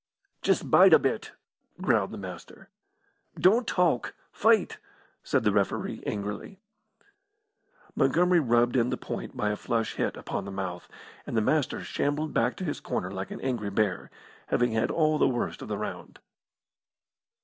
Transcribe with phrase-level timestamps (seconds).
[0.41, 1.33] "Just bide a bit!"
[1.79, 2.69] growled the Master.
[3.39, 4.79] "Don't talk fight!"
[5.21, 6.59] said the referee, angrily.
[7.95, 10.87] Montgomery rubbed in the point by a flush hit upon the mouth,
[11.27, 14.09] and the Master shambled back to his corner like an angry bear,
[14.47, 16.17] having had all the worst of the round.